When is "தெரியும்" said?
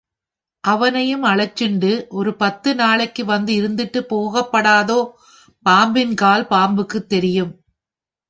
7.09-7.51